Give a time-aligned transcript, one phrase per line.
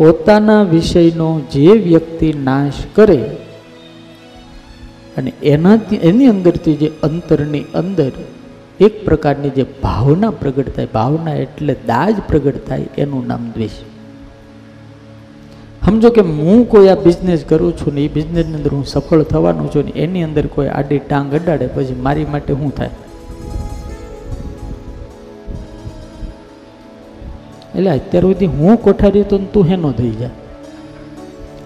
[0.00, 3.20] પોતાના વિષયનો જે વ્યક્તિ નાશ કરે
[5.18, 8.12] અને એનાથી એની અંદરથી જે અંતરની અંદર
[8.86, 13.76] એક પ્રકારની જે ભાવના પ્રગટ થાય, ભાવના એટલે દાજ પ્રગટ થાય, એનું નામ દ્વેષ.
[15.84, 19.68] સમજો કે હું કોઈ આ બિઝનેસ કરું છું ને એ બિઝનેસની અંદર હું સફળ થવાનું
[19.74, 22.92] છું ને એની અંદર કોઈ આડી ટાંગ અડાડે, પછી મારી માટે શું થાય?
[27.74, 30.28] એટલે અત્યાર સુધી હું કોઠારી તો તું હેનો થઈ જા.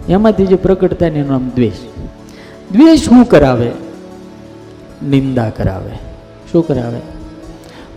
[0.08, 1.72] એમાંથી જે પ્રગટ થાય એનું નામ દ્વેષ.
[2.72, 3.70] દ્વેષ શું કરાવે?
[5.08, 5.90] નિંદા કરાવે.
[6.52, 7.00] શું કરાવે?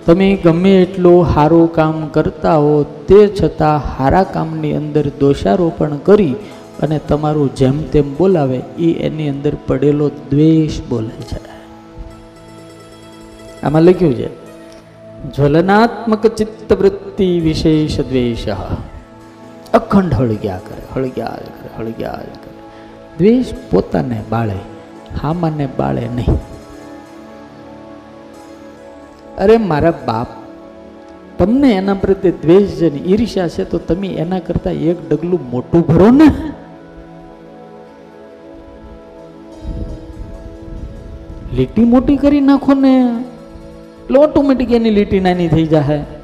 [0.05, 6.35] તમે ગમે એટલું સારું કામ કરતા હો, તે છતાં સારા કામની અંદર દોષારોપણ કરી
[6.81, 11.39] અને તમારું જેમ તેમ બોલાવે એ એની અંદર પડેલો દ્વેષ બોલે છે.
[13.63, 14.27] આમાં લખ્યું છે,
[15.31, 18.47] જ્વલનાત્મક ચિત્તવૃત્તિ વિશેષ દ્વેષ
[19.73, 22.51] અખંડ હળગ્યા કરે હળગ્યા જ કરે હળગ્યા જ કરે
[23.17, 24.57] દ્વેષ પોતાને બાળે
[25.21, 26.39] હામાને બાળે નહીં
[29.37, 30.29] અરે મારા બાપ
[31.37, 35.81] તમને એના પ્રત્યે દ્વેષ છે ને ઈર્ષ્યા છે તો તમે એના કરતા એક ડગલું મોટું
[35.81, 36.29] ભરો ને
[41.53, 46.16] લીટી મોટી કરી નાખો ને એટલે ઓટોમેટિક એની લીટી નાની થઈ જાય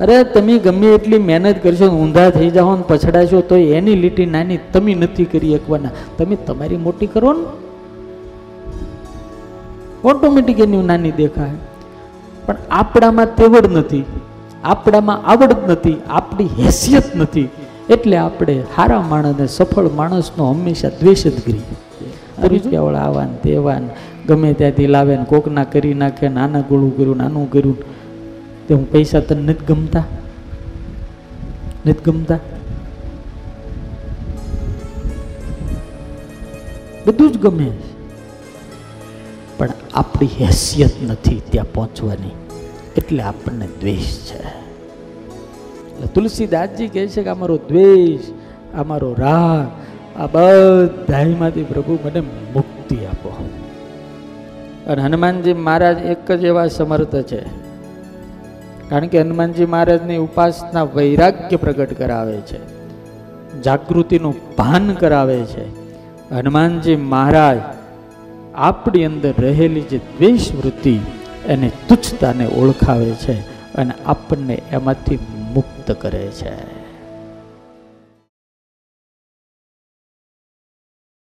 [0.00, 4.58] અરે તમે ગમે એટલી મહેનત કરશો ઊંધા થઈ જાઓ ને પછડાશો તો એની લીટી નાની
[4.72, 5.90] તમે નથી કરી શકવાના.
[6.18, 7.44] તમે તમારી મોટી કરો ને.
[10.08, 11.50] ઓટોમેટિક એની નાની દેખાય.
[12.46, 14.04] પણ આપણામાં તેવડ નથી.
[14.64, 15.96] આપણામાં આવડ નથી.
[16.08, 17.48] આપણી હેસિયત નથી.
[17.90, 22.48] એટલે આપણે સારા માણસને સફળ માણસનો હંમેશા દ્વેષ જ કરીએ.
[22.48, 23.80] રૂપિયાવાળા આવા ને તેવા
[24.28, 27.76] ગમે ત્યાંથી લાવે ને કોકના કરી નાખે નાના ગોળું કર્યું નાનું કર્યું.
[28.66, 30.06] તે હું પૈસા તને નથી ગમતા
[31.84, 32.40] નથી ગમતા
[37.06, 37.68] બધું જ ગમે
[39.58, 42.36] પણ આપણી હેસિયત નથી ત્યાં પહોંચવાની
[42.96, 44.40] એટલે આપણને દ્વેષ છે
[45.90, 48.24] એટલે તુલસીદાસજી કહે છે કે અમારો દ્વેષ
[48.74, 49.68] અમારો રાગ
[50.16, 52.20] આ બધામાંથી પ્રભુ મને
[52.54, 53.30] મુક્તિ આપો
[54.86, 57.40] અને હનુમાનજી મહારાજ એક જ એવા સમર્થ છે
[58.88, 62.76] કારણ કે હનુમાનજી મહારાજની ઉપાસના વૈરાગ્ય પ્રગટ કરાવે છે.
[63.62, 65.86] જાગૃતિનું ભાન કરાવે છે.
[66.34, 67.58] હનુમાનજી મહારાજ
[68.54, 71.00] આપણી અંદર રહેલી જે દ્વેષ વૃત્તિ
[71.48, 73.40] એને તુચ્છતાને ઓળખાવે છે
[73.74, 75.18] અને આપણને એમાંથી
[75.54, 76.75] મુક્ત કરે છે.